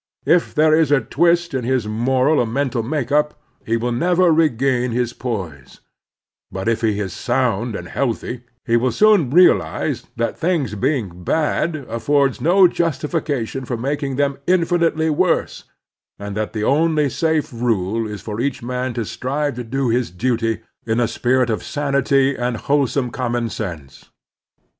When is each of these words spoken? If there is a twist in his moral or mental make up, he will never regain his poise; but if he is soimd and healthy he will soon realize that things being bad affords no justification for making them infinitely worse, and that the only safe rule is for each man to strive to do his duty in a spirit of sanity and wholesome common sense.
If 0.25 0.55
there 0.55 0.73
is 0.73 0.89
a 0.91 0.99
twist 0.99 1.53
in 1.53 1.63
his 1.63 1.85
moral 1.85 2.39
or 2.39 2.47
mental 2.47 2.81
make 2.81 3.11
up, 3.11 3.35
he 3.63 3.77
will 3.77 3.91
never 3.91 4.31
regain 4.33 4.89
his 4.89 5.13
poise; 5.13 5.79
but 6.51 6.67
if 6.67 6.81
he 6.81 6.99
is 6.99 7.13
soimd 7.13 7.77
and 7.77 7.87
healthy 7.87 8.41
he 8.65 8.77
will 8.77 8.91
soon 8.91 9.29
realize 9.29 10.07
that 10.15 10.35
things 10.39 10.73
being 10.73 11.23
bad 11.23 11.75
affords 11.87 12.41
no 12.41 12.67
justification 12.67 13.63
for 13.63 13.77
making 13.77 14.15
them 14.15 14.39
infinitely 14.47 15.11
worse, 15.11 15.65
and 16.17 16.35
that 16.35 16.53
the 16.53 16.63
only 16.63 17.07
safe 17.07 17.53
rule 17.53 18.07
is 18.07 18.21
for 18.21 18.41
each 18.41 18.63
man 18.63 18.95
to 18.95 19.05
strive 19.05 19.53
to 19.57 19.63
do 19.63 19.89
his 19.89 20.09
duty 20.09 20.61
in 20.83 20.99
a 20.99 21.07
spirit 21.07 21.51
of 21.51 21.61
sanity 21.61 22.35
and 22.35 22.57
wholesome 22.65 23.11
common 23.11 23.49
sense. 23.49 24.09